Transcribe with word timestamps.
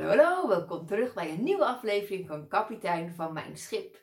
Hallo, 0.00 0.48
welkom 0.48 0.86
terug 0.86 1.14
bij 1.14 1.30
een 1.30 1.42
nieuwe 1.42 1.64
aflevering 1.64 2.26
van 2.26 2.48
Kapitein 2.48 3.14
van 3.14 3.32
Mijn 3.32 3.56
Schip. 3.56 4.02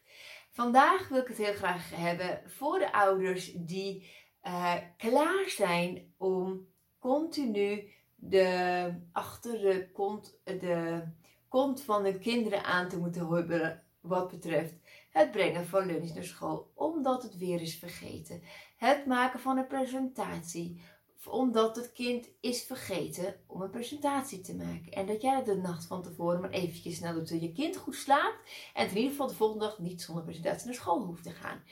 Vandaag 0.51 1.07
wil 1.07 1.21
ik 1.21 1.27
het 1.27 1.37
heel 1.37 1.53
graag 1.53 1.89
hebben 1.95 2.41
voor 2.45 2.79
de 2.79 2.93
ouders 2.93 3.51
die 3.55 4.09
uh, 4.43 4.73
klaar 4.97 5.45
zijn 5.47 6.13
om 6.17 6.67
continu 6.99 7.91
de, 8.15 8.93
achter 9.11 9.59
de 9.59 9.91
kont, 9.91 10.39
de 10.43 11.03
kont 11.47 11.81
van 11.81 12.03
hun 12.03 12.19
kinderen 12.19 12.63
aan 12.63 12.89
te 12.89 12.99
moeten 12.99 13.27
hubbelen 13.27 13.83
wat 14.01 14.29
betreft 14.29 14.73
het 15.11 15.31
brengen 15.31 15.65
van 15.65 15.85
lunch 15.85 16.13
naar 16.13 16.23
school, 16.23 16.71
omdat 16.75 17.23
het 17.23 17.37
weer 17.37 17.61
is 17.61 17.77
vergeten. 17.79 18.41
Het 18.77 19.05
maken 19.05 19.39
van 19.39 19.57
een 19.57 19.67
presentatie, 19.67 20.81
omdat 21.25 21.75
het 21.75 21.93
kind 21.93 22.29
is 22.41 22.63
vergeten 22.63 23.35
om 23.47 23.61
een 23.61 23.69
presentatie 23.69 24.41
te 24.41 24.55
maken. 24.55 24.91
En 24.91 25.05
dat 25.05 25.21
jij 25.21 25.43
de 25.43 25.55
nacht 25.55 25.85
van 25.85 26.03
tevoren 26.03 26.41
maar 26.41 26.49
eventjes 26.49 26.95
snel 26.95 27.13
doet, 27.13 27.29
dat 27.29 27.41
je 27.41 27.51
kind 27.51 27.77
goed 27.77 27.95
slaapt. 27.95 28.49
En 28.73 28.89
in 28.89 28.95
ieder 28.95 29.11
geval 29.11 29.27
de 29.27 29.33
volgende 29.33 29.65
dag 29.65 29.79
niet 29.79 30.01
zonder 30.01 30.23
presentatie 30.23 30.65
naar 30.65 30.75
school 30.75 31.01
hoeft 31.01 31.23
te 31.23 31.31
gaan. 31.31 31.63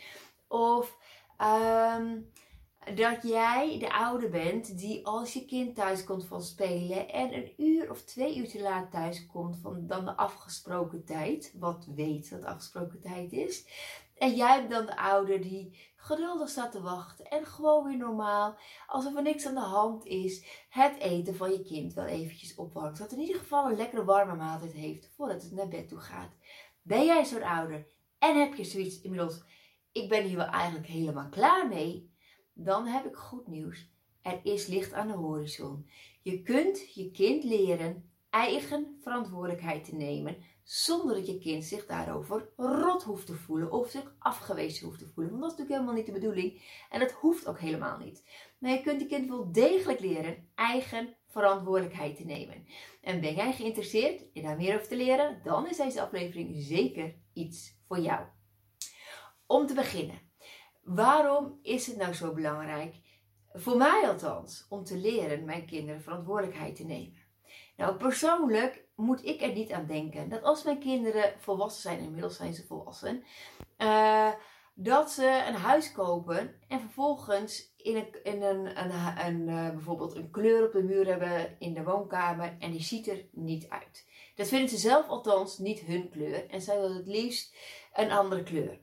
Of 0.48 0.98
um, 1.42 2.32
dat 2.94 3.24
jij 3.24 3.80
de 3.80 3.94
ouder 3.94 4.30
bent 4.30 4.78
die 4.78 5.06
als 5.06 5.34
je 5.34 5.46
kind 5.46 5.76
thuis 5.76 6.04
komt 6.04 6.26
van 6.26 6.42
spelen 6.42 7.10
en 7.10 7.34
een 7.34 7.54
uur 7.58 7.90
of 7.90 8.02
twee 8.02 8.38
uur 8.38 8.50
te 8.50 8.62
laat 8.62 8.92
thuis 8.92 9.26
komt 9.26 9.58
van 9.62 9.88
dan 9.88 10.06
de 10.06 10.18
afgesproken 10.18 11.06
tijd, 11.06 11.54
wat 11.60 11.88
weet 11.96 12.30
dat 12.30 12.44
afgesproken 12.44 13.02
tijd 13.02 13.32
is. 13.32 13.66
En 14.16 14.36
jij 14.36 14.58
bent 14.60 14.72
dan 14.72 14.86
de 14.86 14.98
ouder 14.98 15.42
die 15.42 15.78
geduldig 15.96 16.50
staat 16.50 16.72
te 16.72 16.82
wachten 16.82 17.26
en 17.26 17.46
gewoon 17.46 17.84
weer 17.84 17.98
normaal, 17.98 18.58
alsof 18.88 19.16
er 19.16 19.22
niks 19.22 19.46
aan 19.46 19.54
de 19.54 19.60
hand 19.60 20.06
is, 20.06 20.46
het 20.70 20.98
eten 20.98 21.36
van 21.36 21.52
je 21.52 21.64
kind 21.64 21.94
wel 21.94 22.06
eventjes 22.06 22.56
opwarmt. 22.56 22.98
Zodat 22.98 23.12
het 23.12 23.20
in 23.20 23.26
ieder 23.26 23.42
geval 23.42 23.70
een 23.70 23.78
lekkere 23.78 24.04
warme 24.04 24.36
maaltijd 24.36 24.74
heeft 24.74 25.12
voordat 25.16 25.42
het 25.42 25.52
naar 25.52 25.68
bed 25.68 25.88
toe 25.88 26.00
gaat. 26.00 26.32
Ben 26.82 27.06
jij 27.06 27.26
zo'n 27.26 27.44
ouder 27.44 27.88
en 28.20 28.40
heb 28.40 28.56
je 28.56 28.64
zoiets 28.64 29.02
inmiddels, 29.02 29.44
ik 29.92 30.10
ben 30.10 30.24
hier 30.24 30.38
wel 30.38 30.46
eigenlijk 30.46 30.88
helemaal 30.88 31.30
klaar 31.30 31.68
mee? 31.68 32.14
Dan 32.54 32.86
heb 32.86 33.06
ik 33.06 33.16
goed 33.16 33.48
nieuws. 33.48 33.90
Er 34.22 34.40
is 34.44 34.68
licht 34.68 34.94
aan 34.94 35.08
de 35.08 35.14
horizon. 35.14 35.90
Je 36.22 36.42
kunt 36.42 36.94
je 36.94 37.12
kind 37.12 37.44
leren 37.44 38.10
eigen 38.36 38.98
verantwoordelijkheid 39.02 39.84
te 39.84 39.96
nemen 39.96 40.38
zonder 40.64 41.16
dat 41.16 41.28
je 41.28 41.40
kind 41.40 41.66
zich 41.66 41.86
daarover 41.86 42.50
rot 42.56 43.04
hoeft 43.04 43.26
te 43.26 43.34
voelen 43.34 43.72
of 43.72 43.90
zich 43.90 44.16
afgewezen 44.20 44.86
hoeft 44.86 45.00
te 45.00 45.08
voelen. 45.08 45.32
Want 45.32 45.42
dat 45.44 45.52
is 45.52 45.58
natuurlijk 45.58 45.80
helemaal 45.80 46.04
niet 46.04 46.06
de 46.06 46.20
bedoeling 46.20 46.62
en 46.90 47.00
dat 47.00 47.12
hoeft 47.12 47.48
ook 47.48 47.60
helemaal 47.60 47.98
niet. 47.98 48.24
Maar 48.60 48.72
je 48.72 48.82
kunt 48.82 49.02
je 49.02 49.08
kind 49.08 49.28
wel 49.28 49.52
degelijk 49.52 50.00
leren 50.00 50.50
eigen 50.56 51.16
verantwoordelijkheid 51.28 52.16
te 52.16 52.26
nemen. 52.26 52.68
En 53.02 53.22
ben 53.22 53.36
jij 53.36 53.54
geïnteresseerd 53.54 54.24
in 54.34 54.44
daar 54.44 54.58
meer 54.58 54.76
over 54.76 54.88
te 54.88 54.96
leren, 54.96 55.42
dan 55.44 55.70
is 55.70 55.78
deze 55.78 56.02
aflevering 56.02 56.56
zeker 56.58 57.16
iets 57.34 57.78
voor 57.88 58.00
jou. 58.00 58.26
Om 59.46 59.68
te 59.68 59.74
beginnen, 59.74 60.20
waarom 60.84 61.60
is 61.62 61.88
het 61.88 61.98
nou 61.98 62.14
zo 62.14 62.34
belangrijk, 62.34 62.96
voor 63.54 63.78
mij 63.78 64.08
althans, 64.08 64.66
om 64.70 64.84
te 64.84 64.98
leren 64.98 65.46
mijn 65.46 65.66
kinderen 65.66 66.02
verantwoordelijkheid 66.02 66.76
te 66.76 66.86
nemen? 66.86 67.25
Nou, 67.78 67.96
persoonlijk 67.96 68.84
moet 68.96 69.26
ik 69.26 69.42
er 69.42 69.54
niet 69.54 69.72
aan 69.72 69.86
denken 69.86 70.30
dat 70.30 70.44
als 70.44 70.64
mijn 70.64 70.80
kinderen 70.80 71.34
volwassen 71.40 71.82
zijn, 71.82 72.00
inmiddels 72.00 72.36
zijn 72.36 72.54
ze 72.54 72.66
volwassen, 72.66 73.24
uh, 73.78 74.32
dat 74.74 75.12
ze 75.12 75.44
een 75.48 75.56
huis 75.56 75.92
kopen 75.92 76.56
en 76.68 76.80
vervolgens 76.80 77.74
in 77.78 77.96
een, 77.96 78.24
in 78.24 78.42
een, 78.42 78.84
een, 78.84 79.26
een 79.26 79.48
uh, 79.48 79.70
bijvoorbeeld 79.70 80.16
een 80.16 80.32
kleur 80.32 80.66
op 80.66 80.72
de 80.72 80.84
muur 80.84 81.08
hebben 81.08 81.56
in 81.60 81.74
de 81.74 81.84
woonkamer 81.84 82.56
en 82.60 82.72
die 82.72 82.84
ziet 82.84 83.08
er 83.08 83.26
niet 83.32 83.70
uit. 83.70 84.10
Dat 84.36 84.48
vinden 84.48 84.70
ze 84.70 84.78
zelf 84.78 85.08
althans 85.08 85.58
niet 85.58 85.80
hun 85.80 86.10
kleur 86.10 86.50
en 86.50 86.62
zij 86.62 86.80
willen 86.80 86.98
het 86.98 87.08
liefst 87.08 87.56
een 87.94 88.12
andere 88.12 88.44
kleur. 88.44 88.80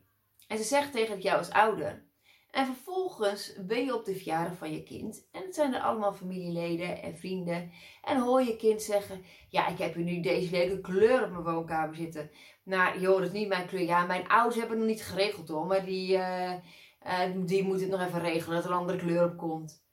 En 0.48 0.58
ze 0.58 0.64
zegt 0.64 0.92
tegen 0.92 1.20
jou 1.20 1.38
als 1.38 1.50
ouder, 1.50 2.04
en 2.52 2.66
vervolgens 2.66 3.52
ben 3.66 3.84
je 3.84 3.94
op 3.94 4.04
de 4.04 4.14
verjaardag 4.14 4.56
van 4.56 4.72
je 4.72 4.82
kind. 4.82 5.28
Zijn 5.54 5.74
er 5.74 5.80
allemaal 5.80 6.14
familieleden 6.14 7.02
en 7.02 7.16
vrienden. 7.16 7.70
En 8.02 8.20
hoor 8.20 8.42
je 8.42 8.56
kind 8.56 8.82
zeggen: 8.82 9.24
Ja, 9.48 9.68
ik 9.68 9.78
heb 9.78 9.94
hier 9.94 10.04
nu 10.04 10.20
deze 10.20 10.50
leuke 10.50 10.80
kleur 10.80 11.24
op 11.24 11.30
mijn 11.30 11.42
woonkamer 11.42 11.96
zitten. 11.96 12.30
Nou, 12.62 13.00
joh, 13.00 13.18
dat 13.18 13.26
is 13.26 13.32
niet 13.32 13.48
mijn 13.48 13.66
kleur. 13.66 13.82
Ja, 13.82 14.06
mijn 14.06 14.28
ouders 14.28 14.56
hebben 14.56 14.76
het 14.78 14.86
nog 14.86 14.96
niet 14.96 15.06
geregeld 15.06 15.48
hoor. 15.48 15.66
Maar 15.66 15.84
die, 15.84 16.16
uh, 16.16 16.52
die 17.36 17.64
moeten 17.64 17.90
het 17.90 17.98
nog 17.98 18.08
even 18.08 18.20
regelen 18.20 18.56
dat 18.56 18.64
er 18.64 18.70
een 18.70 18.76
andere 18.76 18.98
kleur 18.98 19.24
op 19.24 19.36
komt. 19.36 19.84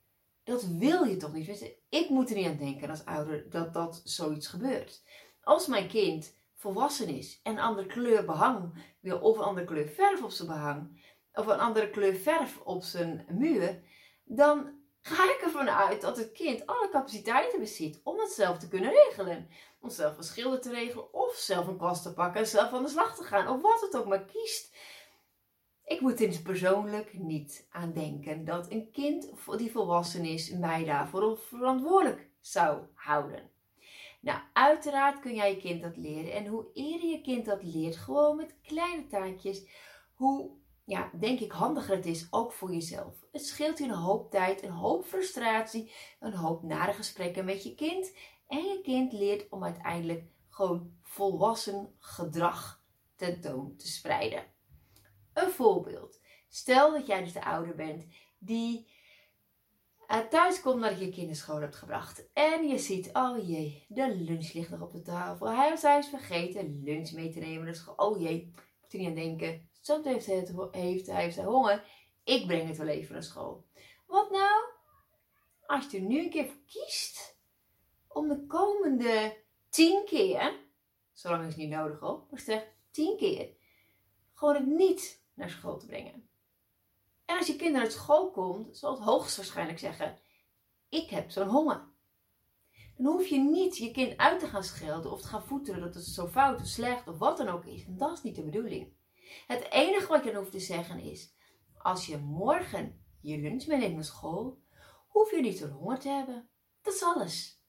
Dat 0.43 0.63
wil 0.63 1.03
je 1.03 1.17
toch 1.17 1.33
niet? 1.33 1.75
Ik 1.89 2.09
moet 2.09 2.29
er 2.29 2.35
niet 2.35 2.47
aan 2.47 2.57
denken 2.57 2.89
als 2.89 3.05
ouder 3.05 3.49
dat 3.49 3.73
dat 3.73 4.01
zoiets 4.03 4.47
gebeurt. 4.47 5.03
Als 5.43 5.67
mijn 5.67 5.87
kind 5.87 6.37
volwassen 6.55 7.07
is 7.07 7.39
en 7.43 7.51
een 7.51 7.59
andere 7.59 7.87
kleur 7.87 8.25
behang 8.25 8.73
wil 8.99 9.19
of 9.19 9.37
een 9.37 9.43
andere 9.43 9.65
kleur 9.65 9.87
verf 9.87 10.23
op 10.23 10.31
zijn 10.31 10.47
behang 10.47 11.01
of 11.33 11.47
een 11.47 11.59
andere 11.59 11.89
kleur 11.89 12.15
verf 12.15 12.59
op 12.63 12.83
zijn 12.83 13.25
muur, 13.29 13.83
dan 14.23 14.78
ga 15.09 15.23
ik 15.23 15.41
ervan 15.41 15.69
uit 15.69 16.01
dat 16.01 16.17
het 16.17 16.31
kind 16.31 16.65
alle 16.65 16.89
capaciteiten 16.91 17.59
bezit 17.59 18.01
om 18.03 18.19
het 18.19 18.31
zelf 18.31 18.57
te 18.57 18.67
kunnen 18.67 18.91
regelen. 18.91 19.49
Om 19.81 19.89
zelf 19.89 20.17
een 20.17 20.23
schilder 20.23 20.61
te 20.61 20.71
regelen, 20.71 21.13
of 21.13 21.35
zelf 21.35 21.67
een 21.67 21.77
kwast 21.77 22.03
te 22.03 22.13
pakken 22.13 22.41
en 22.41 22.47
zelf 22.47 22.73
aan 22.73 22.83
de 22.83 22.89
slag 22.89 23.15
te 23.15 23.23
gaan, 23.23 23.47
of 23.47 23.61
wat 23.61 23.81
het 23.81 23.97
ook 23.97 24.07
maar 24.07 24.25
kiest. 24.25 24.75
Ik 25.85 25.99
moet 25.99 26.21
er 26.21 26.41
persoonlijk 26.41 27.13
niet 27.13 27.67
aan 27.69 27.93
denken 27.93 28.45
dat 28.45 28.71
een 28.71 28.91
kind 28.91 29.31
die 29.57 29.71
volwassen 29.71 30.25
is 30.25 30.51
mij 30.51 30.83
daarvoor 30.83 31.37
verantwoordelijk 31.37 32.29
zou 32.39 32.81
houden. 32.93 33.49
Nou, 34.21 34.39
uiteraard 34.53 35.19
kun 35.19 35.35
jij 35.35 35.49
je 35.49 35.57
kind 35.57 35.81
dat 35.81 35.97
leren. 35.97 36.31
En 36.33 36.45
hoe 36.45 36.65
eerder 36.73 37.09
je 37.09 37.21
kind 37.21 37.45
dat 37.45 37.63
leert, 37.63 37.97
gewoon 37.97 38.35
met 38.35 38.55
kleine 38.61 39.07
taakjes, 39.07 39.67
hoe 40.13 40.51
ja, 40.89 41.11
denk 41.19 41.39
ik 41.39 41.51
handiger 41.51 41.95
het 41.95 42.05
is, 42.05 42.27
ook 42.29 42.51
voor 42.51 42.73
jezelf. 42.73 43.25
Het 43.31 43.45
scheelt 43.45 43.77
je 43.77 43.83
een 43.83 43.91
hoop 43.91 44.31
tijd, 44.31 44.63
een 44.63 44.71
hoop 44.71 45.05
frustratie, 45.05 45.93
een 46.19 46.33
hoop 46.33 46.63
nare 46.63 46.93
gesprekken 46.93 47.45
met 47.45 47.63
je 47.63 47.75
kind. 47.75 48.13
En 48.47 48.63
je 48.63 48.81
kind 48.81 49.13
leert 49.13 49.49
om 49.49 49.63
uiteindelijk 49.63 50.23
gewoon 50.49 50.93
volwassen 51.01 51.95
gedrag 51.97 52.83
tentoon 53.15 53.75
te 53.75 53.87
spreiden. 53.87 54.43
Een 55.33 55.49
voorbeeld. 55.49 56.19
Stel 56.47 56.91
dat 56.91 57.07
jij 57.07 57.23
dus 57.23 57.33
de 57.33 57.45
ouder 57.45 57.75
bent 57.75 58.05
die 58.37 58.87
uh, 60.07 60.17
thuis 60.17 60.61
komt 60.61 60.79
nadat 60.79 60.99
je 60.99 61.09
kind 61.09 61.27
naar 61.27 61.35
school 61.35 61.61
hebt 61.61 61.75
gebracht. 61.75 62.29
En 62.33 62.67
je 62.67 62.77
ziet, 62.77 63.09
oh 63.13 63.47
jee, 63.47 63.85
de 63.87 64.15
lunch 64.15 64.53
ligt 64.53 64.69
nog 64.69 64.81
op 64.81 64.91
de 64.91 65.01
tafel. 65.01 65.47
Hij 65.47 65.71
of 65.71 65.79
zij 65.79 65.97
is 65.97 66.07
vergeten 66.07 66.83
lunch 66.83 67.11
mee 67.11 67.29
te 67.29 67.39
nemen. 67.39 67.65
Dus 67.65 67.87
oh 67.95 68.21
jee, 68.21 68.53
moet 68.81 68.91
je 68.91 68.97
niet 68.97 69.07
aan 69.07 69.15
denken 69.15 69.68
Soms 69.79 70.05
heeft 70.05 70.25
hij, 70.25 70.47
heeft, 70.71 71.07
hij 71.07 71.23
heeft 71.23 71.37
honger. 71.37 71.83
Ik 72.23 72.45
breng 72.45 72.67
het 72.67 72.77
wel 72.77 72.87
even 72.87 73.13
naar 73.13 73.23
school. 73.23 73.65
Wat 74.07 74.31
nou? 74.31 74.63
Als 75.65 75.91
je 75.91 75.97
er 75.97 76.03
nu 76.03 76.23
een 76.23 76.29
keer 76.29 76.45
voor 76.45 76.61
kiest 76.65 77.37
om 78.07 78.27
de 78.27 78.45
komende 78.45 79.37
tien 79.69 80.05
keer, 80.05 80.59
zolang 81.13 81.41
is 81.41 81.47
het 81.47 81.57
niet 81.57 81.69
nodig 81.69 81.99
hoor, 81.99 82.25
maar 82.29 82.39
zeg 82.39 82.67
tien 82.91 83.17
keer, 83.17 83.49
gewoon 84.33 84.55
het 84.55 84.67
niet 84.67 85.23
naar 85.33 85.49
school 85.49 85.77
te 85.77 85.85
brengen. 85.85 86.29
En 87.25 87.37
als 87.37 87.47
je 87.47 87.55
kind 87.55 87.73
naar 87.73 87.91
school 87.91 88.31
komt, 88.31 88.77
zal 88.77 88.91
het 88.91 89.03
hoogstwaarschijnlijk 89.03 89.79
zeggen: 89.79 90.19
Ik 90.89 91.09
heb 91.09 91.31
zo'n 91.31 91.47
honger. 91.47 91.87
Dan 92.97 93.05
hoef 93.05 93.27
je 93.27 93.39
niet 93.39 93.77
je 93.77 93.91
kind 93.91 94.17
uit 94.17 94.39
te 94.39 94.47
gaan 94.47 94.63
schelden 94.63 95.11
of 95.11 95.21
te 95.21 95.27
gaan 95.27 95.45
voeteren 95.45 95.81
dat 95.81 95.93
het 95.93 96.05
zo 96.05 96.27
fout 96.27 96.61
of 96.61 96.67
slecht 96.67 97.07
of 97.07 97.17
wat 97.17 97.37
dan 97.37 97.47
ook 97.47 97.65
is. 97.65 97.85
En 97.85 97.97
dat 97.97 98.11
is 98.11 98.23
niet 98.23 98.35
de 98.35 98.43
bedoeling. 98.43 98.93
Het 99.47 99.71
enige 99.71 100.07
wat 100.07 100.23
je 100.23 100.31
dan 100.31 100.39
hoeft 100.39 100.51
te 100.51 100.59
zeggen 100.59 100.99
is: 100.99 101.33
als 101.77 102.05
je 102.05 102.17
morgen 102.17 103.03
je 103.21 103.37
lunch 103.37 103.67
meeneemt 103.67 103.93
naar 103.93 104.03
school, 104.03 104.61
hoef 105.07 105.31
je 105.31 105.41
niet 105.41 105.61
honger 105.61 105.99
te 105.99 106.09
hebben. 106.09 106.49
Dat 106.81 106.93
is 106.93 107.03
alles. 107.03 107.63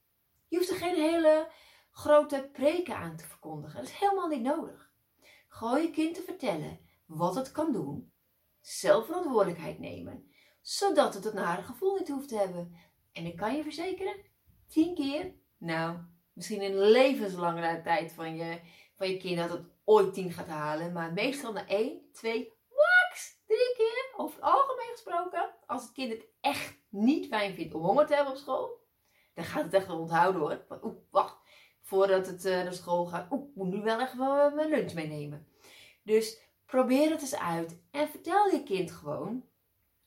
Je 0.48 0.56
hoeft 0.56 0.70
er 0.70 0.76
geen 0.76 0.94
hele 0.94 1.52
grote 1.90 2.48
preken 2.52 2.96
aan 2.96 3.16
te 3.16 3.26
verkondigen. 3.26 3.76
Dat 3.76 3.88
is 3.88 3.98
helemaal 3.98 4.28
niet 4.28 4.42
nodig. 4.42 4.92
Gewoon 5.48 5.82
je 5.82 5.90
kind 5.90 6.14
te 6.14 6.22
vertellen 6.22 6.80
wat 7.06 7.34
het 7.34 7.52
kan 7.52 7.72
doen, 7.72 8.12
zelf 8.60 9.06
verantwoordelijkheid 9.06 9.78
nemen, 9.78 10.32
zodat 10.60 11.14
het 11.14 11.24
het 11.24 11.34
nare 11.34 11.62
gevoel 11.62 11.94
niet 11.94 12.08
hoeft 12.08 12.28
te 12.28 12.36
hebben. 12.36 12.76
En 13.12 13.26
ik 13.26 13.36
kan 13.36 13.56
je 13.56 13.62
verzekeren, 13.62 14.16
tien 14.68 14.94
keer, 14.94 15.34
nou, 15.58 15.98
misschien 16.32 16.62
een 16.62 16.78
levenslange 16.78 17.80
tijd 17.82 18.12
van 18.12 18.36
je, 18.36 18.60
van 19.00 19.10
je 19.10 19.16
kind 19.16 19.36
dat 19.36 19.50
het 19.50 19.66
ooit 19.84 20.14
10 20.14 20.32
gaat 20.32 20.46
halen. 20.46 20.92
Maar 20.92 21.12
meestal 21.12 21.52
na 21.52 21.66
1, 21.66 22.00
2, 22.12 22.52
max 22.68 23.40
3 23.46 23.58
keer. 23.76 24.12
Over 24.16 24.34
het 24.34 24.44
algemeen 24.44 24.90
gesproken. 24.92 25.50
Als 25.66 25.82
het 25.82 25.92
kind 25.92 26.12
het 26.12 26.26
echt 26.40 26.74
niet 26.88 27.26
fijn 27.26 27.54
vindt 27.54 27.74
om 27.74 27.82
honger 27.82 28.06
te 28.06 28.14
hebben 28.14 28.32
op 28.32 28.38
school. 28.38 28.86
Dan 29.34 29.44
gaat 29.44 29.62
het 29.64 29.74
echt 29.74 29.86
wel 29.86 29.98
onthouden 29.98 30.40
hoor. 30.40 30.80
Oeh, 30.82 30.96
wacht. 31.10 31.38
Voordat 31.80 32.26
het 32.26 32.44
uh, 32.44 32.62
naar 32.62 32.72
school 32.72 33.06
gaat. 33.06 33.32
Oeh, 33.32 33.54
moet 33.54 33.68
nu 33.68 33.82
wel 33.82 34.00
even 34.00 34.54
mijn 34.54 34.68
lunch 34.68 34.94
meenemen. 34.94 35.46
Dus 36.02 36.40
probeer 36.66 37.10
het 37.10 37.20
eens 37.20 37.36
uit. 37.36 37.80
En 37.90 38.08
vertel 38.08 38.50
je 38.50 38.62
kind 38.62 38.90
gewoon 38.90 39.44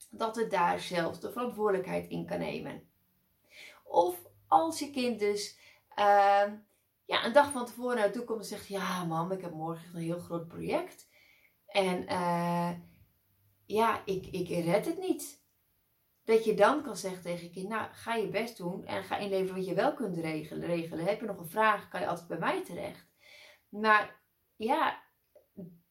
dat 0.10 0.36
het 0.36 0.51
daar 0.51 0.80
zelf 0.80 1.19
de 1.19 1.31
verantwoordelijkheid 1.31 2.10
in 2.10 2.25
kan 2.25 2.39
nemen. 2.39 2.89
Of 3.84 4.18
als 4.48 4.80
je 4.80 4.92
kind 4.92 5.19
dus... 5.19 5.57
Uh, 6.00 6.44
ja, 7.06 7.26
een 7.26 7.34
dag 7.34 7.52
van 7.52 7.66
tevoren 7.66 7.98
naartoe 7.98 8.24
komt 8.24 8.40
en 8.40 8.46
zegt: 8.46 8.68
Ja, 8.68 9.06
mam, 9.06 9.32
ik 9.32 9.42
heb 9.42 9.52
morgen 9.52 9.96
een 9.96 10.02
heel 10.02 10.20
groot 10.20 10.48
project. 10.48 11.10
En 11.66 12.02
uh, 12.04 12.72
ja, 13.66 14.02
ik, 14.06 14.26
ik 14.26 14.66
red 14.66 14.86
het 14.86 14.98
niet. 14.98 15.42
Dat 16.24 16.46
je 16.46 16.54
dan 16.54 16.84
kan 16.84 16.98
zeggen 16.98 17.22
tegen 17.22 17.44
je 17.44 17.50
kind: 17.50 17.70
Nou, 17.70 17.88
ga 17.92 18.16
je 18.16 18.28
best 18.28 18.58
doen 18.58 18.86
en 18.86 19.04
ga 19.04 19.18
inleveren 19.18 19.56
wat 19.56 19.66
je 19.66 19.74
wel 19.74 19.94
kunt 19.94 20.18
regelen. 20.18 20.68
regelen. 20.68 21.06
Heb 21.06 21.20
je 21.20 21.26
nog 21.26 21.38
een 21.38 21.50
vraag, 21.50 21.90
kan 21.90 22.02
je 22.02 22.08
altijd 22.08 22.28
bij 22.28 22.40
mij 22.40 22.64
terecht. 22.64 23.08
Maar 23.70 24.22
ja, 24.56 25.04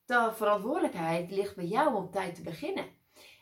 de 0.05 0.31
verantwoordelijkheid 0.33 1.31
ligt 1.31 1.57
bij 1.57 1.67
jou 1.67 1.95
om 1.95 2.11
tijd 2.11 2.35
te 2.35 2.43
beginnen. 2.43 3.01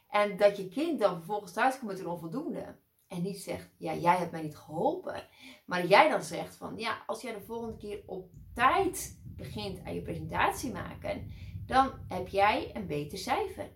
En 0.08 0.36
dat 0.36 0.56
je 0.56 0.68
kind 0.68 0.98
dan 1.00 1.16
vervolgens 1.16 1.52
thuis 1.52 1.78
komt 1.78 1.90
met 1.90 2.00
een 2.00 2.06
onvoldoende. 2.06 2.78
En 3.10 3.22
niet 3.22 3.38
zegt, 3.38 3.70
ja, 3.76 3.94
jij 3.94 4.16
hebt 4.16 4.30
mij 4.30 4.42
niet 4.42 4.56
geholpen. 4.56 5.28
Maar 5.66 5.86
jij 5.86 6.08
dan 6.08 6.22
zegt 6.22 6.56
van, 6.56 6.76
ja, 6.76 7.02
als 7.06 7.22
jij 7.22 7.32
de 7.32 7.40
volgende 7.40 7.76
keer 7.76 8.02
op 8.06 8.30
tijd 8.54 9.20
begint 9.36 9.84
aan 9.84 9.94
je 9.94 10.02
presentatie 10.02 10.72
maken, 10.72 11.32
dan 11.66 11.92
heb 12.08 12.28
jij 12.28 12.70
een 12.74 12.86
beter 12.86 13.18
cijfer. 13.18 13.70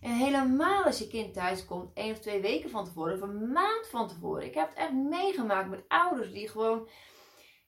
En 0.00 0.12
helemaal 0.12 0.84
als 0.84 0.98
je 0.98 1.06
kind 1.06 1.34
thuis 1.34 1.64
komt, 1.64 1.92
één 1.94 2.12
of 2.12 2.18
twee 2.18 2.40
weken 2.40 2.70
van 2.70 2.84
tevoren, 2.84 3.14
of 3.14 3.20
een 3.20 3.52
maand 3.52 3.86
van 3.90 4.08
tevoren. 4.08 4.44
Ik 4.44 4.54
heb 4.54 4.68
het 4.68 4.78
echt 4.78 4.92
meegemaakt 4.92 5.70
met 5.70 5.84
ouders 5.88 6.32
die 6.32 6.48
gewoon 6.48 6.88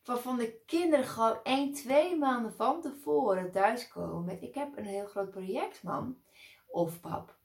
waarvan 0.05 0.37
de 0.37 0.63
kinderen 0.67 1.05
gewoon 1.05 1.43
1, 1.43 1.73
2 1.73 2.19
maanden 2.19 2.53
van 2.53 2.81
tevoren 2.81 3.53
thuiskomen. 3.53 4.43
Ik 4.43 4.55
heb 4.55 4.77
een 4.77 4.85
heel 4.85 5.07
groot 5.07 5.31
project, 5.31 5.83
mam 5.83 6.23
of 6.67 7.01
pap. 7.01 7.40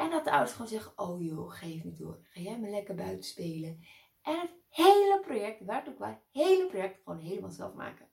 En 0.00 0.10
dat 0.10 0.24
de 0.24 0.30
ouders 0.30 0.52
gewoon 0.52 0.68
zeggen: 0.68 0.98
Oh 0.98 1.22
joh, 1.22 1.52
geef 1.52 1.84
niet 1.84 1.98
door. 1.98 2.18
Ga 2.22 2.40
jij 2.40 2.58
maar 2.58 2.70
lekker 2.70 2.94
buiten 2.94 3.24
spelen. 3.24 3.84
En 4.22 4.40
het 4.40 4.50
hele 4.68 5.20
project, 5.20 5.64
waar 5.64 5.78
het 5.78 5.88
ook 5.88 5.98
waar, 5.98 6.10
het 6.10 6.42
hele 6.42 6.66
project 6.66 7.00
gewoon 7.04 7.20
helemaal 7.20 7.50
zelf 7.50 7.74
maken. 7.74 8.08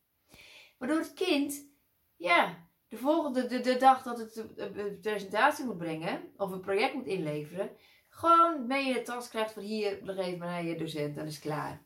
Waardoor 0.78 0.98
het 0.98 1.14
kind, 1.14 1.70
ja, 2.16 2.68
de 2.88 2.98
volgende 2.98 3.48
de, 3.48 3.60
de 3.60 3.78
dag 3.78 4.04
dat 4.04 4.18
het 4.18 4.34
de 4.34 4.98
presentatie 5.02 5.66
moet 5.66 5.78
brengen, 5.78 6.34
of 6.38 6.52
een 6.52 6.60
project 6.60 6.94
moet 6.94 7.06
inleveren, 7.06 7.72
gewoon 8.10 8.68
mee 8.68 8.88
in 8.88 8.94
de 8.94 9.02
tas 9.02 9.30
krijgt 9.30 9.54
van 9.54 9.64
hier, 9.64 10.00
leg 10.02 10.18
even 10.18 10.40
naar 10.40 10.66
je 10.66 10.78
docent, 10.78 11.16
dan 11.16 11.26
is 11.26 11.40
klaar. 11.40 11.86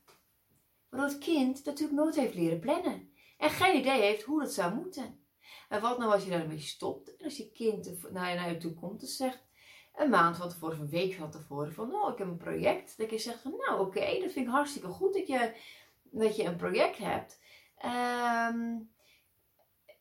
Waardoor 0.90 1.10
het 1.10 1.20
kind 1.20 1.66
natuurlijk 1.66 1.98
nooit 1.98 2.16
heeft 2.16 2.36
leren 2.36 2.60
plannen. 2.60 3.14
En 3.38 3.50
geen 3.50 3.80
idee 3.80 4.02
heeft 4.02 4.24
hoe 4.24 4.42
dat 4.42 4.54
zou 4.54 4.76
moeten. 4.76 5.26
En 5.70 5.82
wat 5.82 5.98
nou 5.98 6.12
als 6.12 6.24
je 6.24 6.30
daarmee 6.30 6.60
stopt 6.60 7.16
en 7.16 7.26
als 7.26 7.38
je 7.38 7.52
kind 7.52 8.12
naar 8.12 8.30
je, 8.30 8.36
naar 8.36 8.50
je 8.50 8.58
toe 8.58 8.74
komt 8.74 9.02
en 9.02 9.08
zegt, 9.08 9.50
een 10.02 10.10
maand 10.10 10.38
van 10.38 10.50
tevoren, 10.50 10.76
of 10.76 10.82
een 10.82 10.90
week 10.90 11.14
van 11.14 11.32
tevoren, 11.32 11.74
van 11.74 11.94
oh, 11.94 12.12
ik 12.12 12.18
heb 12.18 12.28
een 12.28 12.38
project. 12.38 12.98
Dat 12.98 13.10
je 13.10 13.18
zegt 13.18 13.42
van 13.42 13.54
nou 13.58 13.80
oké, 13.80 14.00
dat 14.00 14.32
vind 14.32 14.46
ik 14.46 14.52
hartstikke 14.52 14.88
goed 14.88 15.14
dat 15.14 15.28
je, 15.28 15.56
dat 16.04 16.36
je 16.36 16.44
een 16.44 16.56
project 16.56 16.98
hebt. 16.98 17.40
Ehm, 17.78 18.80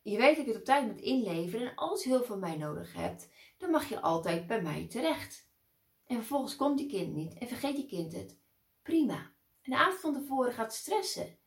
je 0.02 0.16
weet 0.16 0.36
dat 0.36 0.44
je 0.44 0.50
het 0.50 0.60
op 0.60 0.64
tijd 0.64 0.86
moet 0.86 1.00
inleveren 1.00 1.68
en 1.68 1.76
als 1.76 2.04
je 2.04 2.10
hulp 2.10 2.26
van 2.26 2.38
mij 2.38 2.56
nodig 2.56 2.94
hebt, 2.94 3.28
dan 3.58 3.70
mag 3.70 3.88
je 3.88 4.00
altijd 4.00 4.46
bij 4.46 4.62
mij 4.62 4.86
terecht. 4.88 5.48
En 6.06 6.16
vervolgens 6.16 6.56
komt 6.56 6.80
je 6.80 6.86
kind 6.86 7.14
niet 7.14 7.38
en 7.38 7.48
vergeet 7.48 7.76
je 7.76 7.86
kind 7.86 8.12
het. 8.12 8.38
Prima. 8.82 9.32
En 9.62 9.70
de 9.70 9.76
avond 9.76 10.00
van 10.00 10.14
tevoren 10.14 10.52
gaat 10.52 10.74
stressen. 10.74 11.38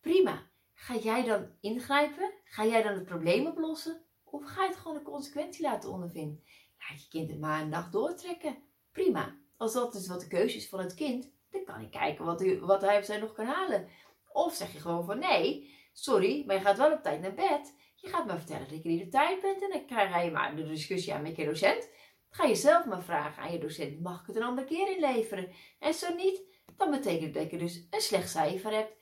Prima. 0.00 0.50
Ga 0.72 0.96
jij 0.96 1.24
dan 1.24 1.50
ingrijpen? 1.60 2.32
Ga 2.44 2.64
jij 2.64 2.82
dan 2.82 2.94
het 2.94 3.04
probleem 3.04 3.46
oplossen? 3.46 4.04
Of 4.24 4.44
ga 4.44 4.62
je 4.62 4.68
het 4.68 4.78
gewoon 4.78 4.96
de 4.96 5.02
consequentie 5.02 5.62
laten 5.62 5.90
ondervinden? 5.90 6.44
Je 6.88 7.08
kind 7.08 7.30
het 7.30 7.40
maar 7.40 7.60
een 7.60 7.68
nacht 7.68 7.92
doortrekken. 7.92 8.56
Prima. 8.92 9.36
Als 9.56 9.72
dat 9.72 9.94
is 9.94 10.06
wat 10.06 10.20
de 10.20 10.26
keuze 10.26 10.56
is 10.56 10.68
van 10.68 10.78
het 10.78 10.94
kind, 10.94 11.30
dan 11.50 11.64
kan 11.64 11.80
ik 11.80 11.90
kijken 11.90 12.24
wat, 12.24 12.44
wat 12.60 12.80
hij 12.80 12.98
of 12.98 13.04
zij 13.04 13.18
nog 13.18 13.32
kan 13.32 13.46
halen. 13.46 13.88
Of 14.32 14.54
zeg 14.54 14.72
je 14.72 14.80
gewoon 14.80 15.04
van 15.04 15.18
nee, 15.18 15.74
sorry, 15.92 16.42
maar 16.46 16.56
je 16.56 16.62
gaat 16.62 16.76
wel 16.76 16.92
op 16.92 17.02
tijd 17.02 17.20
naar 17.20 17.34
bed. 17.34 17.74
Je 17.94 18.08
gaat 18.08 18.26
maar 18.26 18.36
vertellen 18.36 18.68
dat 18.68 18.82
je 18.82 18.88
niet 18.88 19.02
op 19.02 19.10
tijd 19.10 19.40
bent 19.40 19.62
en 19.62 19.70
dan 19.70 19.86
krijg 19.86 20.24
je 20.24 20.30
maar 20.30 20.56
de 20.56 20.66
discussie 20.66 21.14
aan 21.14 21.22
met 21.22 21.36
je 21.36 21.44
docent. 21.44 21.88
ga 22.30 22.44
je 22.44 22.54
zelf 22.54 22.84
maar 22.84 23.02
vragen 23.02 23.42
aan 23.42 23.52
je 23.52 23.58
docent, 23.58 24.00
mag 24.00 24.20
ik 24.20 24.26
het 24.26 24.36
een 24.36 24.42
andere 24.42 24.66
keer 24.66 24.90
inleveren? 24.94 25.50
En 25.78 25.94
zo 25.94 26.14
niet, 26.14 26.42
dan 26.76 26.90
betekent 26.90 27.34
dat 27.34 27.50
je 27.50 27.58
dus 27.58 27.86
een 27.90 28.00
slecht 28.00 28.30
cijfer 28.30 28.72
hebt. 28.72 28.92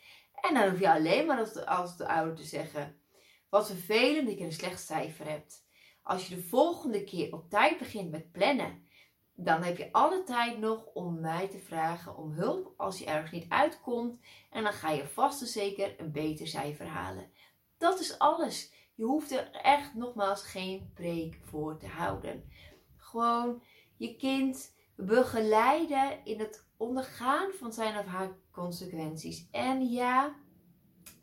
En 0.41 0.55
dan 0.55 0.69
hoef 0.69 0.81
je 0.81 0.91
alleen 0.91 1.27
maar 1.27 1.39
als 1.39 1.53
de, 1.53 1.67
als 1.67 1.97
de 1.97 2.09
ouder 2.09 2.35
te 2.35 2.43
zeggen, 2.43 3.01
wat 3.49 3.67
vervelend 3.67 4.29
dat 4.29 4.39
je 4.39 4.45
een 4.45 4.53
slecht 4.53 4.81
cijfer 4.81 5.29
hebt. 5.29 5.69
Als 6.03 6.29
je 6.29 6.35
de 6.35 6.43
volgende 6.43 7.05
keer 7.05 7.33
op 7.33 7.51
tijd 7.51 7.79
begint 7.79 8.11
met 8.11 8.33
plannen, 8.33 8.89
dan 9.35 9.63
heb 9.63 9.77
je 9.77 9.93
alle 9.93 10.23
tijd 10.23 10.59
nog 10.59 10.85
om 10.85 11.21
mij 11.21 11.49
te 11.49 11.59
vragen 11.59 12.17
om 12.17 12.33
hulp 12.33 12.75
als 12.77 12.99
je 12.99 13.05
ergens 13.05 13.31
niet 13.31 13.49
uitkomt. 13.49 14.21
En 14.51 14.63
dan 14.63 14.73
ga 14.73 14.91
je 14.91 15.07
vast 15.07 15.41
en 15.41 15.47
zeker 15.47 16.01
een 16.01 16.13
beter 16.13 16.47
cijfer 16.47 16.87
halen. 16.87 17.31
Dat 17.79 18.01
is 18.01 18.19
alles. 18.19 18.73
Je 18.95 19.05
hoeft 19.05 19.31
er 19.31 19.51
echt 19.51 19.95
nogmaals 19.95 20.43
geen 20.43 20.91
preek 20.95 21.39
voor 21.45 21.79
te 21.79 21.87
houden. 21.87 22.51
Gewoon 22.97 23.63
je 23.97 24.17
kind 24.17 24.75
begeleiden 24.97 26.25
in 26.25 26.39
het 26.39 26.67
ondergaan 26.77 27.51
van 27.59 27.73
zijn 27.73 27.99
of 27.99 28.05
haar 28.05 28.37
consequenties. 28.51 29.49
En 29.51 29.91
ja, 29.91 30.35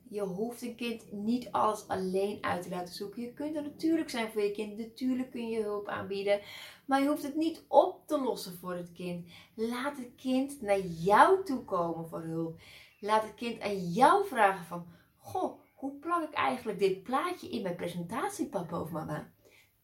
je 0.09 0.21
hoeft 0.21 0.61
een 0.61 0.75
kind 0.75 1.11
niet 1.11 1.51
alles 1.51 1.87
alleen 1.87 2.37
uit 2.43 2.63
te 2.63 2.69
laten 2.69 2.93
zoeken. 2.93 3.21
Je 3.21 3.33
kunt 3.33 3.55
er 3.55 3.63
natuurlijk 3.63 4.09
zijn 4.09 4.31
voor 4.31 4.41
je 4.41 4.51
kind. 4.51 4.77
Natuurlijk 4.77 5.31
kun 5.31 5.49
je 5.49 5.61
hulp 5.61 5.87
aanbieden. 5.87 6.41
Maar 6.85 7.01
je 7.01 7.07
hoeft 7.07 7.23
het 7.23 7.35
niet 7.35 7.63
op 7.67 8.07
te 8.07 8.21
lossen 8.21 8.57
voor 8.57 8.73
het 8.73 8.91
kind. 8.91 9.27
Laat 9.53 9.97
het 9.97 10.15
kind 10.15 10.61
naar 10.61 10.79
jou 10.79 11.43
toe 11.43 11.63
komen 11.63 12.07
voor 12.07 12.21
hulp. 12.21 12.59
Laat 12.99 13.23
het 13.23 13.33
kind 13.33 13.61
aan 13.61 13.91
jou 13.91 14.27
vragen 14.27 14.65
van... 14.65 14.87
Goh, 15.17 15.59
hoe 15.73 15.99
plak 15.99 16.23
ik 16.23 16.33
eigenlijk 16.33 16.79
dit 16.79 17.03
plaatje 17.03 17.49
in 17.49 17.61
mijn 17.61 17.75
presentatie, 17.75 18.47
papa 18.47 18.81
of 18.81 18.91
mama? 18.91 19.31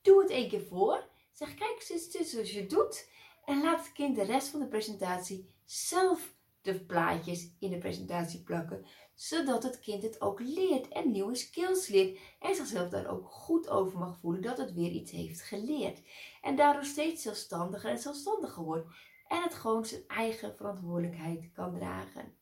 Doe 0.01 0.21
het 0.21 0.31
één 0.31 0.49
keer 0.49 0.65
voor. 0.69 1.07
Zeg, 1.33 1.53
kijk, 1.53 1.85
dit 1.87 2.27
zoals 2.27 2.51
je 2.51 2.65
doet. 2.65 3.09
En 3.45 3.61
laat 3.61 3.79
het 3.79 3.91
kind 3.91 4.15
de 4.15 4.23
rest 4.23 4.47
van 4.47 4.59
de 4.59 4.67
presentatie 4.67 5.49
zelf 5.65 6.33
de 6.63 6.79
plaatjes 6.79 7.55
in 7.59 7.69
de 7.69 7.77
presentatie 7.77 8.43
plakken, 8.43 8.85
zodat 9.13 9.63
het 9.63 9.79
kind 9.79 10.03
het 10.03 10.21
ook 10.21 10.39
leert 10.39 10.87
en 10.87 11.11
nieuwe 11.11 11.35
skills 11.35 11.87
leert 11.87 12.19
en 12.39 12.55
zichzelf 12.55 12.89
daar 12.89 13.07
ook 13.07 13.25
goed 13.29 13.69
over 13.69 13.99
mag 13.99 14.19
voelen 14.19 14.41
dat 14.41 14.57
het 14.57 14.73
weer 14.73 14.91
iets 14.91 15.11
heeft 15.11 15.41
geleerd. 15.41 16.01
En 16.41 16.55
daardoor 16.55 16.83
steeds 16.85 17.21
zelfstandiger 17.21 17.89
en 17.89 17.99
zelfstandiger 17.99 18.63
wordt 18.63 18.87
en 19.27 19.41
het 19.41 19.53
gewoon 19.53 19.85
zijn 19.85 20.03
eigen 20.07 20.55
verantwoordelijkheid 20.55 21.51
kan 21.53 21.73
dragen. 21.73 22.37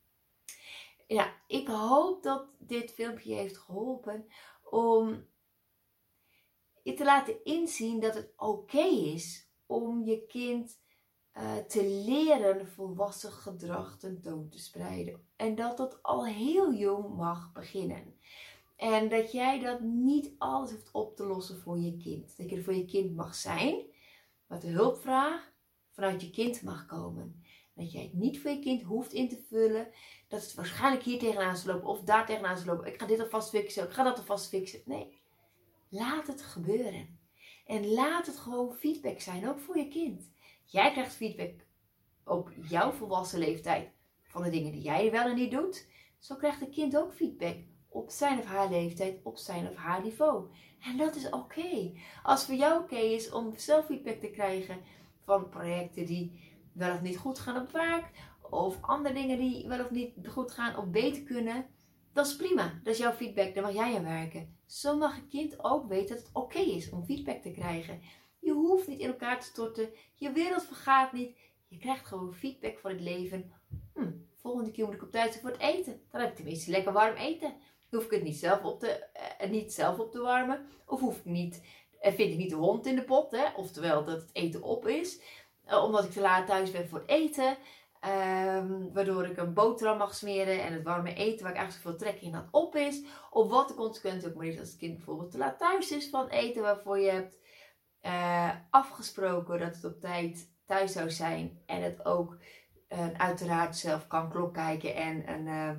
Ja, 1.06 1.34
ik 1.46 1.68
hoop 1.68 2.22
dat 2.22 2.46
dit 2.58 2.92
filmpje 2.92 3.34
heeft 3.34 3.58
geholpen 3.58 4.26
om 4.70 5.26
je 6.82 6.94
te 6.94 7.04
laten 7.04 7.44
inzien 7.44 8.00
dat 8.00 8.14
het 8.14 8.32
oké 8.36 8.82
is 8.88 9.50
om 9.66 10.04
je 10.04 10.26
kind 10.26 10.80
uh, 11.36 11.56
te 11.56 11.84
leren 11.84 12.68
volwassen 12.68 13.32
gedrag 13.32 13.98
tentoon 13.98 14.48
te 14.48 14.58
spreiden. 14.58 15.26
En 15.36 15.54
dat 15.54 15.76
dat 15.76 16.02
al 16.02 16.26
heel 16.26 16.74
jong 16.74 17.16
mag 17.16 17.52
beginnen. 17.52 18.14
En 18.76 19.08
dat 19.08 19.32
jij 19.32 19.60
dat 19.60 19.80
niet 19.80 20.30
alles 20.38 20.70
hoeft 20.70 20.90
op 20.92 21.16
te 21.16 21.26
lossen 21.26 21.60
voor 21.60 21.78
je 21.78 21.96
kind. 21.96 22.36
Dat 22.36 22.50
je 22.50 22.56
er 22.56 22.62
voor 22.62 22.74
je 22.74 22.84
kind 22.84 23.14
mag 23.14 23.34
zijn, 23.34 23.82
wat 24.46 24.60
de 24.60 24.68
hulpvraag 24.68 25.52
vanuit 25.90 26.22
je 26.22 26.30
kind 26.30 26.62
mag 26.62 26.86
komen. 26.86 27.44
Dat 27.74 27.92
jij 27.92 28.02
het 28.02 28.14
niet 28.14 28.40
voor 28.40 28.50
je 28.50 28.58
kind 28.58 28.82
hoeft 28.82 29.12
in 29.12 29.28
te 29.28 29.42
vullen. 29.48 29.88
Dat 30.28 30.42
het 30.42 30.54
waarschijnlijk 30.54 31.02
hier 31.02 31.18
tegenaan 31.18 31.56
zal 31.56 31.74
lopen 31.74 31.88
of 31.88 32.00
daar 32.00 32.26
tegenaan 32.26 32.56
zal 32.56 32.66
lopen. 32.66 32.86
Ik 32.86 33.00
ga 33.00 33.06
dit 33.06 33.20
alvast 33.20 33.50
fixen, 33.50 33.84
ik 33.84 33.92
ga 33.92 34.02
dat 34.02 34.18
alvast 34.18 34.48
fixen. 34.48 34.82
Nee, 34.84 35.20
laat 35.88 36.26
het 36.26 36.42
gebeuren. 36.42 37.20
En 37.66 37.92
laat 37.92 38.26
het 38.26 38.36
gewoon 38.36 38.74
feedback 38.74 39.20
zijn, 39.20 39.48
ook 39.48 39.60
voor 39.60 39.78
je 39.78 39.88
kind. 39.88 40.31
Jij 40.72 40.92
krijgt 40.92 41.14
feedback 41.14 41.66
op 42.24 42.50
jouw 42.68 42.92
volwassen 42.92 43.38
leeftijd 43.38 43.90
van 44.22 44.42
de 44.42 44.50
dingen 44.50 44.72
die 44.72 44.82
jij 44.82 45.10
wel 45.10 45.24
en 45.24 45.34
niet 45.34 45.50
doet. 45.50 45.86
Zo 46.18 46.36
krijgt 46.36 46.60
het 46.60 46.70
kind 46.70 46.96
ook 46.96 47.12
feedback 47.12 47.56
op 47.88 48.10
zijn 48.10 48.38
of 48.38 48.44
haar 48.44 48.70
leeftijd, 48.70 49.20
op 49.22 49.36
zijn 49.36 49.68
of 49.68 49.74
haar 49.74 50.02
niveau. 50.02 50.50
En 50.80 50.96
dat 50.96 51.14
is 51.14 51.30
oké. 51.30 51.92
Als 52.22 52.40
het 52.40 52.48
voor 52.48 52.58
jou 52.58 52.82
oké 52.82 52.96
is 52.96 53.30
om 53.30 53.52
zelf 53.56 53.86
feedback 53.86 54.20
te 54.20 54.30
krijgen 54.30 54.80
van 55.24 55.48
projecten 55.48 56.06
die 56.06 56.40
wel 56.72 56.94
of 56.94 57.00
niet 57.00 57.18
goed 57.18 57.38
gaan 57.38 57.62
op 57.62 57.70
werk, 57.70 58.10
of 58.50 58.78
andere 58.80 59.14
dingen 59.14 59.38
die 59.38 59.68
wel 59.68 59.84
of 59.84 59.90
niet 59.90 60.14
goed 60.28 60.52
gaan 60.52 60.76
of 60.76 60.86
beter 60.86 61.22
kunnen, 61.22 61.66
dat 62.12 62.26
is 62.26 62.36
prima. 62.36 62.80
Dat 62.82 62.92
is 62.92 63.00
jouw 63.00 63.12
feedback, 63.12 63.54
daar 63.54 63.64
mag 63.64 63.74
jij 63.74 63.96
aan 63.96 64.04
werken. 64.04 64.56
Zo 64.66 64.96
mag 64.96 65.16
een 65.16 65.28
kind 65.28 65.64
ook 65.64 65.88
weten 65.88 66.16
dat 66.16 66.24
het 66.24 66.34
oké 66.34 66.58
is 66.58 66.90
om 66.90 67.04
feedback 67.04 67.42
te 67.42 67.50
krijgen. 67.50 68.00
Je 68.42 68.52
hoeft 68.52 68.86
niet 68.86 69.00
in 69.00 69.06
elkaar 69.06 69.40
te 69.40 69.46
storten. 69.46 69.90
Je 70.14 70.32
wereld 70.32 70.64
vergaat 70.64 71.12
niet. 71.12 71.36
Je 71.68 71.78
krijgt 71.78 72.06
gewoon 72.06 72.34
feedback 72.34 72.78
van 72.78 72.90
het 72.90 73.00
leven. 73.00 73.52
Hm, 73.94 74.10
volgende 74.34 74.70
keer 74.70 74.84
moet 74.84 74.94
ik 74.94 75.02
op 75.02 75.10
tijd 75.10 75.38
voor 75.40 75.50
het 75.50 75.60
eten. 75.60 76.00
Dan 76.10 76.20
heb 76.20 76.30
ik 76.30 76.36
tenminste 76.36 76.70
lekker 76.70 76.92
warm 76.92 77.16
eten. 77.16 77.54
Hoef 77.90 78.04
ik 78.04 78.10
het 78.10 78.22
niet 78.22 78.36
zelf 78.36 78.62
op 78.62 78.80
te, 78.80 78.88
eh, 78.88 79.50
niet 79.50 79.72
zelf 79.72 79.98
op 79.98 80.12
te 80.12 80.20
warmen. 80.20 80.66
Of 80.86 81.00
hoef 81.00 81.18
ik 81.18 81.24
niet, 81.24 81.62
eh, 82.00 82.12
vind 82.12 82.32
ik 82.32 82.38
niet 82.38 82.50
de 82.50 82.56
hond 82.56 82.86
in 82.86 82.96
de 82.96 83.04
pot. 83.04 83.30
Hè? 83.30 83.44
Oftewel 83.56 84.04
dat 84.04 84.20
het 84.20 84.30
eten 84.32 84.62
op 84.62 84.86
is. 84.86 85.20
Eh, 85.64 85.84
omdat 85.84 86.04
ik 86.04 86.10
te 86.10 86.20
laat 86.20 86.46
thuis 86.46 86.70
ben 86.70 86.88
voor 86.88 86.98
het 86.98 87.08
eten. 87.08 87.56
Ehm, 88.00 88.92
waardoor 88.92 89.24
ik 89.24 89.36
een 89.36 89.54
boterham 89.54 89.98
mag 89.98 90.14
smeren 90.14 90.62
en 90.62 90.72
het 90.72 90.82
warme 90.82 91.14
eten 91.14 91.42
waar 91.42 91.52
ik 91.52 91.58
eigenlijk 91.58 91.72
zoveel 91.72 91.98
trek 91.98 92.20
in 92.20 92.34
had 92.34 92.48
op 92.50 92.76
is. 92.76 93.02
Of 93.30 93.48
wat 93.48 93.68
de 93.68 93.74
consequentie 93.74 94.28
ook 94.28 94.34
maar 94.34 94.46
is 94.46 94.58
als 94.58 94.68
het 94.68 94.78
kind 94.78 94.96
bijvoorbeeld 94.96 95.30
te 95.30 95.38
laat 95.38 95.58
thuis 95.58 95.90
is 95.90 96.08
van 96.08 96.28
eten 96.28 96.62
waarvoor 96.62 96.98
je 96.98 97.10
hebt 97.10 97.38
uh, 98.02 98.50
afgesproken 98.70 99.58
dat 99.58 99.74
het 99.74 99.84
op 99.84 100.00
tijd 100.00 100.50
thuis 100.66 100.92
zou 100.92 101.10
zijn. 101.10 101.62
En 101.66 101.82
het 101.82 102.04
ook 102.04 102.36
uh, 102.88 103.06
uiteraard 103.16 103.76
zelf 103.76 104.06
kan 104.06 104.30
klok 104.30 104.54
kijken 104.54 104.94
en 104.94 105.32
een, 105.32 105.46
uh, 105.46 105.70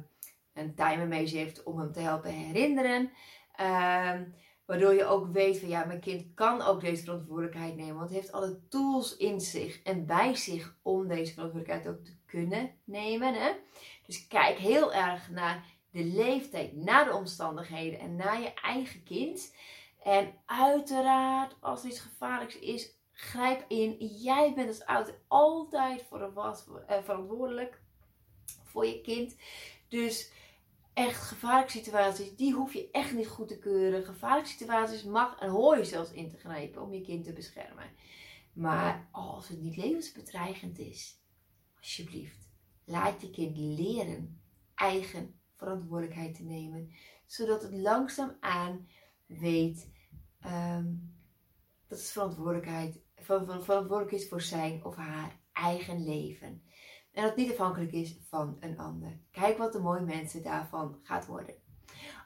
een 0.53 0.75
timer 0.75 1.07
mee 1.07 1.27
heeft 1.27 1.63
om 1.63 1.79
hem 1.79 1.91
te 1.91 1.99
helpen 1.99 2.31
herinneren. 2.31 3.11
Ehm, 3.55 4.23
waardoor 4.65 4.93
je 4.93 5.05
ook 5.05 5.27
weet 5.27 5.59
van 5.59 5.69
ja, 5.69 5.85
mijn 5.85 5.99
kind 5.99 6.33
kan 6.33 6.61
ook 6.61 6.81
deze 6.81 7.03
verantwoordelijkheid 7.03 7.75
nemen. 7.75 7.95
Want 7.95 8.09
het 8.09 8.19
heeft 8.19 8.31
alle 8.31 8.67
tools 8.69 9.17
in 9.17 9.41
zich 9.41 9.81
en 9.81 10.05
bij 10.05 10.35
zich 10.35 10.75
om 10.81 11.07
deze 11.07 11.33
verantwoordelijkheid 11.33 11.95
ook 11.95 12.05
te 12.05 12.17
kunnen 12.25 12.71
nemen. 12.83 13.33
Hè? 13.33 13.51
Dus 14.05 14.27
kijk 14.27 14.57
heel 14.57 14.93
erg 14.93 15.29
naar 15.29 15.65
de 15.91 16.03
leeftijd, 16.03 16.75
naar 16.75 17.05
de 17.05 17.13
omstandigheden 17.13 17.99
en 17.99 18.15
naar 18.15 18.41
je 18.41 18.53
eigen 18.53 19.03
kind. 19.03 19.55
En 20.03 20.33
uiteraard, 20.45 21.55
als 21.59 21.83
er 21.83 21.89
iets 21.89 21.99
gevaarlijks 21.99 22.59
is, 22.59 22.97
grijp 23.11 23.65
in. 23.67 23.97
Jij 24.05 24.53
bent 24.53 24.67
als 24.67 24.85
ouder 24.85 25.19
altijd 25.27 26.05
eh, 26.87 27.03
verantwoordelijk 27.03 27.81
voor 28.63 28.85
je 28.85 29.01
kind. 29.01 29.35
Dus 29.87 30.31
echt 30.93 31.21
gevaarlijke 31.21 31.71
situaties, 31.71 32.35
die 32.35 32.53
hoef 32.53 32.73
je 32.73 32.89
echt 32.91 33.13
niet 33.13 33.27
goed 33.27 33.47
te 33.47 33.59
keuren. 33.59 34.03
Gevaarlijke 34.03 34.49
situaties 34.49 35.03
mag 35.03 35.39
en 35.39 35.49
hoor 35.49 35.77
je 35.77 35.85
zelfs 35.85 36.11
in 36.11 36.29
te 36.29 36.37
grijpen 36.37 36.81
om 36.81 36.93
je 36.93 37.01
kind 37.01 37.23
te 37.23 37.33
beschermen. 37.33 37.89
Maar 38.53 39.07
als 39.11 39.47
het 39.47 39.61
niet 39.61 39.77
levensbedreigend 39.77 40.79
is, 40.79 41.21
alsjeblieft, 41.77 42.49
laat 42.85 43.21
je 43.21 43.29
kind 43.29 43.57
leren 43.57 44.41
eigen 44.75 45.39
verantwoordelijkheid 45.55 46.35
te 46.35 46.43
nemen. 46.43 46.91
Zodat 47.25 47.61
het 47.61 47.73
langzaamaan 47.73 48.87
weet 49.25 49.91
um, 50.45 51.15
dat 51.87 51.97
het 51.97 52.07
verantwoordelijkheid, 52.07 52.99
verantwoordelijk 53.15 54.11
is 54.11 54.29
voor 54.29 54.41
zijn 54.41 54.85
of 54.85 54.95
haar 54.95 55.39
eigen 55.53 56.03
leven. 56.03 56.63
En 57.11 57.21
dat 57.21 57.23
het 57.23 57.35
niet 57.35 57.51
afhankelijk 57.51 57.91
is 57.91 58.17
van 58.29 58.57
een 58.59 58.77
ander. 58.77 59.19
Kijk 59.31 59.57
wat 59.57 59.73
de 59.73 59.79
mooie 59.79 60.01
mensen 60.01 60.43
daarvan 60.43 60.99
gaat 61.03 61.25
worden. 61.25 61.55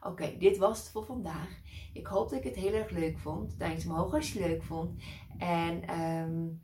Oké, 0.01 0.37
dit 0.37 0.57
was 0.57 0.79
het 0.79 0.89
voor 0.89 1.05
vandaag. 1.05 1.61
Ik 1.93 2.07
hoop 2.07 2.29
dat 2.29 2.39
ik 2.39 2.45
het 2.45 2.55
heel 2.55 2.73
erg 2.73 2.89
leuk 2.89 3.19
vond. 3.19 3.59
Duimpje 3.59 3.89
omhoog 3.89 4.13
als 4.13 4.33
je 4.33 4.39
het 4.39 4.47
leuk 4.49 4.63
vond. 4.63 5.01
En 5.37 5.99
um, 5.99 6.63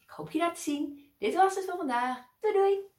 Ik 0.00 0.10
hoop 0.10 0.30
je 0.30 0.38
daar 0.38 0.54
te 0.54 0.60
zien. 0.60 1.08
Dit 1.18 1.34
was 1.34 1.54
het 1.54 1.64
voor 1.64 1.76
vandaag. 1.76 2.28
Doei 2.40 2.54
doei! 2.54 2.89